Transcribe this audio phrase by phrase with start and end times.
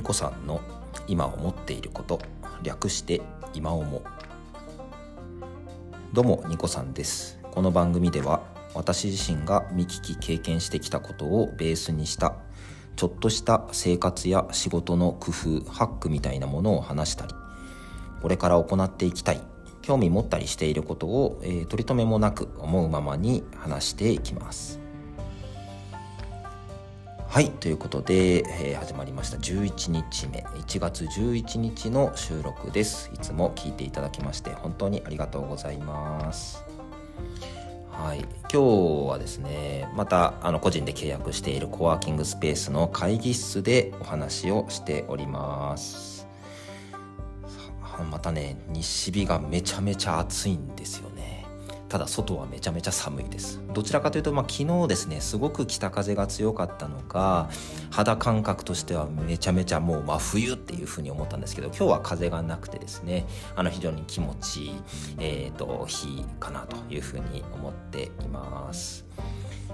[0.00, 0.62] ニコさんの
[1.08, 2.22] 今思っていること
[2.62, 3.20] 略して
[3.52, 4.02] 今思
[6.14, 7.38] どうもニコさんです。
[7.52, 8.42] この番組では
[8.74, 12.36] 私自身が見聞き経験してきたことをベースにした
[12.96, 17.34] ちょっとした生活や仕事の工夫ハックみたいなものを話したり
[18.22, 19.42] これから行っていきたい
[19.82, 24.79] 興味持ったりしていることを、えー、取り留めもなく思うままに話していきます。
[27.30, 29.36] はいということで、えー、始まりました。
[29.36, 30.40] 11日目。
[30.40, 33.08] 1月11日の収録です。
[33.14, 36.64] いつも聞いていただきまして本当にありがとうございます。
[37.92, 38.18] はい
[38.52, 46.26] 今日はですねまたあの個人で契約しているコワーキングスペースの会議室でお話をしております。
[48.10, 51.19] またね西日がめちゃめちゃ暑いんですよね。
[51.90, 57.50] ただ外はめちゃめちゃ寒いですどちらかというと、まあ、昨日ですねすごく北風が強かったのか
[57.90, 64.74] 肌感覚としてはめちゃめちゃもう真冬っていうふうに思ったんですけど今日は風がなくてですねあの非常に気持ちいい、
[65.18, 69.04] えーと、日かなというふうに思っています。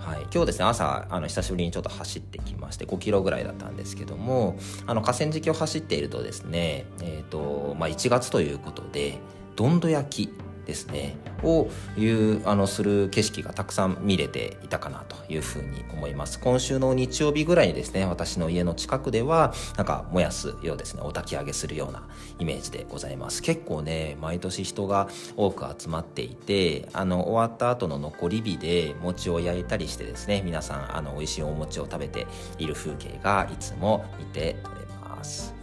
[0.00, 9.18] はい、今日ですね朝あの久しぶりにちょっと走ってきまして5キロぐらいだったんですけどもあの河川敷を走っているとですね、えーとまあ、1月ということで
[9.56, 16.38] どんど焼きですねをいうあのする景色がたくさん見れていたかなというふうに思います。
[16.38, 22.06] 今週の日曜日ぐらいにですね私の家の近くではなんか燃やすようですねお焚き上げするような
[22.38, 23.42] イメージでございます。
[23.42, 32.26] 結構ね毎年人が多く集まっていてあの終わった後の残り火で餅を焼いたりしてですね皆さんあの美味しいお餅を食べて
[32.58, 35.59] いる風景がいつも見て取れます。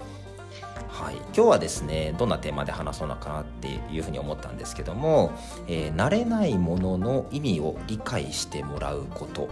[0.97, 5.31] はい、今日はですねどんなテーマで話そうのかなっていうふうに思ったんですけども、
[5.67, 9.47] えー、慣れないものの意味を理解してもらうこと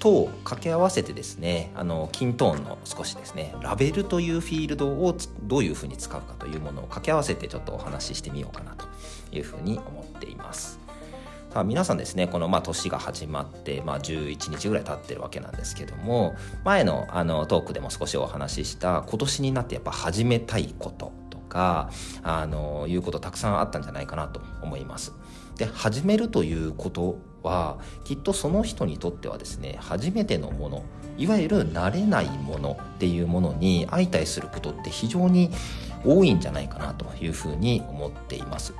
[0.00, 8.86] と掛け合わせてですねあのキントーンの少しですねラベルというフィールドをどういうふうに使うかというものを掛け合わせてちょっとお話ししてみようかなと
[9.30, 10.83] いうふうに思っています。
[11.54, 16.34] さあ皆さんですねこのまあ年が始まって、まあ、11日ぐらい経ってるわけなんですけども
[16.64, 21.90] 前のあのトークでも少しお話しした今年になってやっぱ始めたいこととか
[22.24, 25.12] あのいうことたくさんあったんじゃないかなと思います。
[25.56, 30.82] で始めるということはきっとその人にとってはですね初めてのもの
[31.16, 35.52] いわゆる慣れないものっていうものに相対することって非常に
[36.04, 38.74] 多いんじゃないかなというふうに思っています。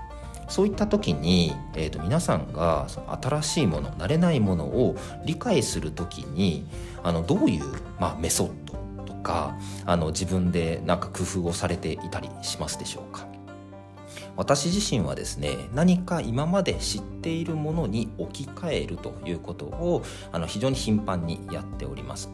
[0.49, 6.66] そういった時に、えーと、皆さんがその新しいもの慣れないものを理解する時に
[7.03, 7.65] あのどういう、
[7.99, 8.75] まあ、メソッド
[9.05, 9.56] とか
[9.87, 13.27] あの自分でなんか工夫をされていたりしますでしょうか？
[14.37, 22.31] 私自身はですね何か今まで知っているものに置き換えるということをあの非常に頻繁にやっております。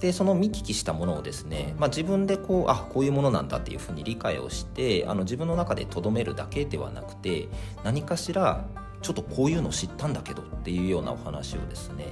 [0.00, 7.48] でその見聞きしたものをですね、まあ、自分でこうあこういうものなんだっていうふうに理解をしてあの自分の中でとどめるだけではなくて
[7.84, 8.66] 何かしら
[9.02, 12.06] ちょっとこういうの知ったんだけどっていうようなお話をですね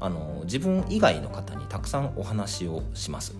[0.00, 3.34] あの自分以外の方にたくさんお話をします。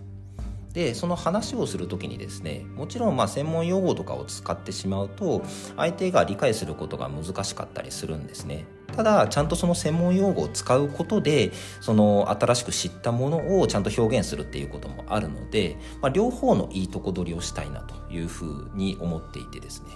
[0.73, 5.43] でその話をする時にですねもちろんまあ専門用語とかを使ってしまうと
[5.77, 19.89] 相手が理解することが難しかったりするんですねただちゃんとその専門用語を使うことでその新しく知ったものをちゃんと表現するっていうこともあるので、まあ、両方のいいとこ取りをしたいなというふうに思っていてですね。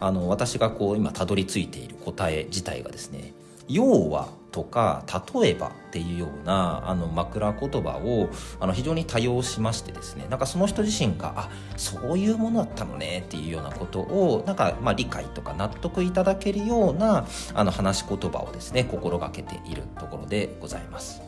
[0.00, 3.34] あの私がこう今たどり着いている答え自体がですね
[3.68, 5.04] 要はとか
[5.34, 8.28] 例えばっていうようなあの枕言葉を
[8.60, 21.22] あの非常に多用しましてですねなんかその人自身があそういうものだったのねっていうようなことをなんかま理解とか納得いただけるようなあの話し言葉をですね心がけているところでございます。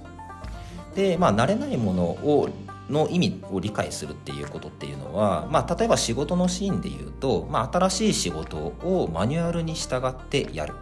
[0.94, 2.48] でまあ慣れないものを
[2.88, 10.74] の意味を理解するっていうことっていうのは、まあ、例えば仕事のシーンで言うと、まあ、新しい仕事をマニュアルに従ってやる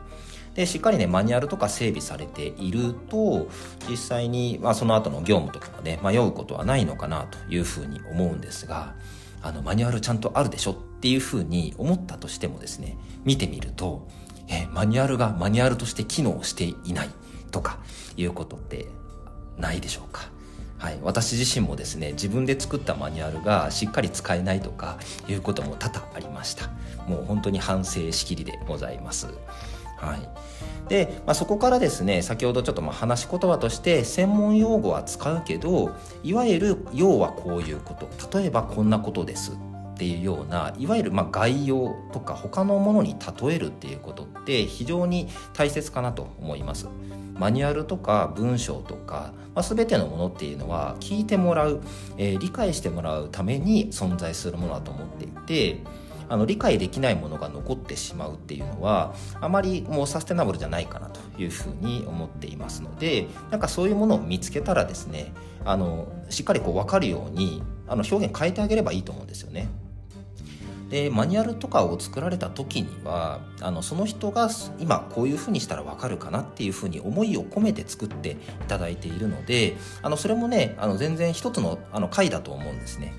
[0.54, 3.48] でしっかりねマニュアルとか整備されていると
[3.88, 8.94] 実際に、まあ、その後の業務とかもね迷うことはないのかなというふうに思うんですが
[9.40, 14.08] あのマニュアルちゃんとあるでしょっていうふうに思ったとしてもですね見てみると
[14.48, 17.10] えマニュアルがマニュアルとして機能していない
[17.50, 17.78] とか
[18.16, 18.88] いうことって
[19.56, 20.30] ないでしょうか？
[20.78, 24.98] はい、私自身もですね自分で作ったマニュアルがしっかり使えないとか
[25.28, 26.70] いうことも多々ありました。
[27.06, 29.28] もう本当に反省しきりでございます。
[30.02, 30.28] はい
[30.88, 46.88] で、まあ、そこからですね先ほどちょっとまあ話し言葉として専門用語は使うけどいわゆる要はこういうこと例えばこんなことですっていうようないわゆるま概要とか他のものに例えるっていうことって非常に大切かなと思います。
[47.34, 51.82] マニュアルとか文章とか、まあ、全てのものっていうのは聞いてもらう、
[52.18, 55.78] えー、理解してもらうために存在するものだと思っていて
[56.32, 65.34] あの理解できないものが残ってしまうっていうのはあまりもうサステナブルじゃないかなというふうに思っていますのでなんかそういうものを見つけたらですね
[65.66, 69.68] あのしっかりこう分かるようにあの表現変えてあげればいいと思うんですよね。
[70.88, 78.36] でマニュアルとかを作られた時にはあのその人が今こういうふうにしたら分かるかなっていうふうに思いを込めて作ってい
[78.68, 83.12] ただいているのであのそれもねあの全然一つのあの回だと思うんですね。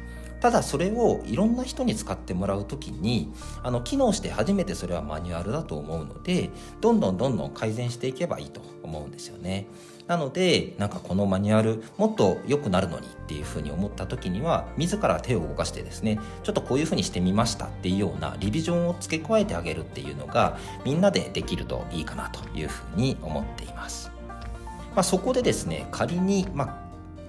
[0.43, 3.31] ただそれをいろんな人に使ってもらう時に
[3.63, 6.49] あの機能して初めてそれはマニュアルだと思うので
[6.81, 9.67] どんどんどんどん改善していけばいいと思うんですよね。
[10.05, 24.11] なのでなんかこのマニュアルもっと良くなるのにっていうふうに思った時には自ら手を動かしてですねちょっとこういうふうにしてみましたっていうようなリビジョンを付け加えてあげるっていうのがみんなでできるといいかなというふうに思っています。
[24.93, 26.77] まあ、そこでですね仮に、まあ、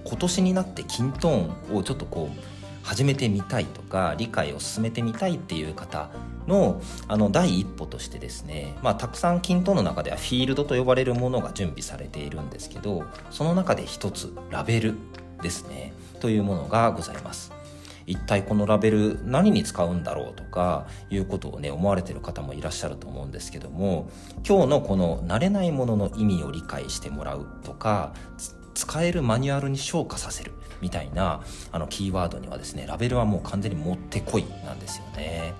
[0.03, 2.54] 今年になってキントーンをちょっとこう
[2.85, 6.11] 始めてみたいとか理解を進めてみたいっていう方
[6.47, 14.93] のあの第一歩としてですね、まあ、たくさん均等の中ではフィールドと呼ばれるものが準備されているんですけどその中で一つラベル
[15.41, 17.51] ですねというものがございます。
[18.07, 24.11] 一体このラベル何に使うんだろうとかいうことをね思われてる方もいらっしゃると思うんですけども
[24.47, 28.13] 今日のこの慣れないものの意味を理解してもらうとか
[28.75, 30.51] 使えるマニュアルに昇華させる
[30.81, 31.41] みたいな
[31.71, 35.53] あのキーワードにはですねラベルはもう完全にもってこいなんですよね。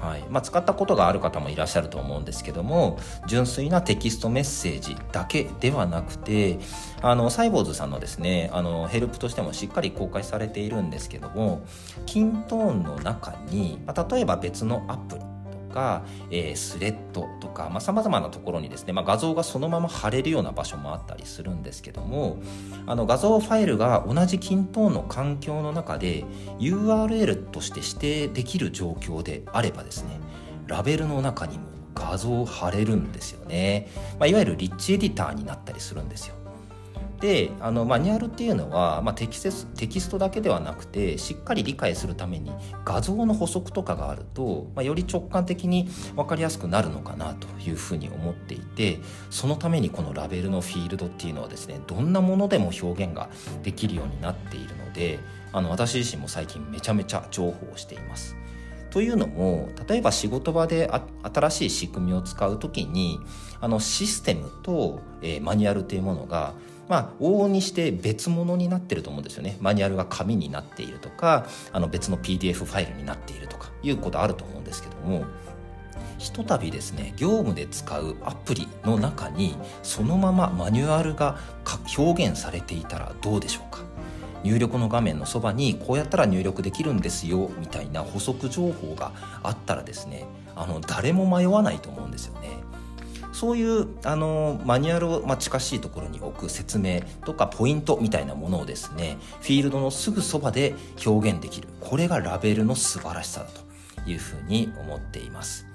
[0.00, 6.58] はいまあ、使ったことがある方もいらっしゃると思うんですけども純粋なテキストメッセージだけではなくて
[7.02, 11.62] あのサイボーズさんのですねあのヘルプとしてもしっかり公開されているんですけども
[12.06, 15.27] キントーンの中に、まあ、例えば別のアプリ
[15.68, 22.42] か、えー、スレッドとかさまざ、まなところにですね、まあ、画像がそのまま貼れるような場所もあったりするんですけども
[22.86, 26.24] あの画像ファイルが同じ均等の環境の中で
[26.58, 30.20] URL として指定できる状況であればですね
[30.66, 33.88] ラベルの中にも画像を貼れるんですよね、
[34.18, 36.37] まあ、いわゆるリッチエディターになったりするんですよ。
[37.20, 42.52] であのマニュアルっていうのは、まあ、テキステキストだけではなくてしっかり理解するために
[42.84, 49.00] 画像の補足とかがあると、まあ、より直感的に分かりやすくなるのかなというふうに思っていて
[49.30, 53.28] そのためにこのラベルのフィールドっていうのはですねどんなものでも表現が
[53.62, 55.18] できるようになっているので
[55.52, 58.36] あの私自身も最近めちゃめちゃ重宝しています。
[58.90, 60.90] というのも例えば仕事場で
[61.22, 63.20] 新しい仕組みを使う時に
[63.60, 66.54] あのシステムと、えー、マニュアルというものが
[66.88, 75.24] まあ、往々にして別物になってると思うんですよねマニュアルが紙になっているとかあの別の PDF ファイルになっているとかいうことあると思うんですけども
[76.18, 81.38] ひとたびですね業務で使うアプリの中にそのままマニュアルが
[81.96, 83.82] 表現されていたらどうでしょうか
[84.44, 89.12] 入力の画面のそばにこうやったら入力できるんですよみたいな補足情報が
[89.42, 92.67] あったらですねあの誰も迷わないと思うんですよね。
[93.38, 100.74] そういうあのマニュアルを、まあ、近しいところに置く説明とかポイントみたいなものをですねフィールドのすぐそばで
[101.06, 105.67] 表現できるこれがラベルの素晴らしさだというふうに思っています。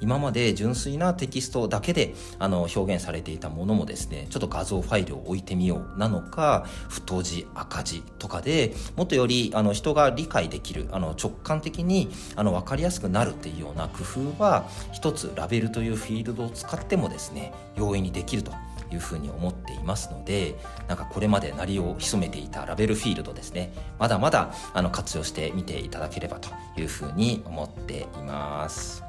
[0.00, 14.02] 今まで純粋なテキストだけであの表現されていたものもですねちょっと画像ファイルを置いてみようなのか太字赤字とかでもっとよりあの人が理解できるあの直感的にあの分かりやすくなるっていうような工
[14.36, 18.52] 夫は一つラベルというフィールドを使ってもですね容易にできると
[18.90, 20.54] いうふうに思っていますので
[20.86, 26.48] なんかこれまで鳴りを潜めていたラベルフィールドですねまだまだあの活用してみていただければと
[26.80, 29.07] いうふうに思っています。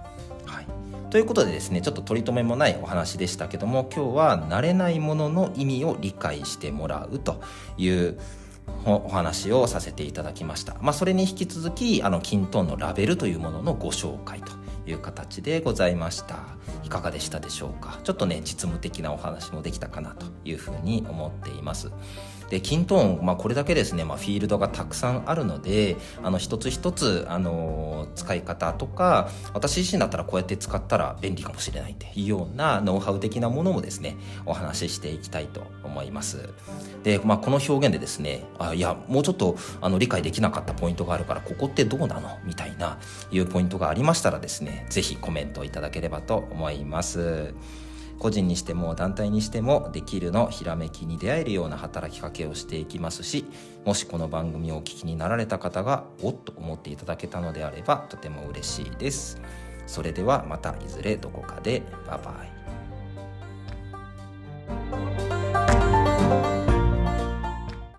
[1.09, 7.41] ということでですねちょっと取り留めもないお話でしたけども今日は慣れないものの意味を理解してもらうと
[7.79, 8.19] いう
[8.85, 10.77] お話をさせていただきました。
[10.81, 14.51] まあ、それに引き続き、あの、キントンのラベルというもののご紹介と
[14.85, 16.37] いう形でございました。
[16.83, 17.99] いかがでしたでしょうか？
[18.03, 21.91] ちょっとね、実務的なお話もできたかなというふうに思っています。
[22.49, 36.49] でキントーン、まあ、これだけですね、まあ、フィールドがたくさんあるのであの一つ一つ、あの使い方とか私自身だったらこうやって使ったら便利かもしれないっていうようなノウハウ的なものもですねお話ししていきたいと思います。
[37.03, 42.39] で、まあ、この表現でですねあいやもうちょっとあの理解できなかったポイントがあるからここってどうなの？
[42.45, 42.97] みたいな
[43.31, 47.53] いうポイントがありましたらですね是非コメントいただければと思います。
[48.19, 53.45] 個人にしても団体にしてもできるのひらめきに出会えるような働きかけをしていきますし
[53.85, 59.41] もしこの番組をお聞きになられた方がおっと思っていただけたのであればとても嬉しいです。
[59.87, 62.78] それではまたいずれどこかでバイバイ。